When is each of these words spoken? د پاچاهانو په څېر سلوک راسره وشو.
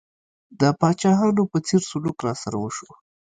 د 0.59 0.61
پاچاهانو 0.79 1.43
په 1.51 1.57
څېر 1.67 1.81
سلوک 1.89 2.17
راسره 2.27 2.57
وشو. 2.59 2.89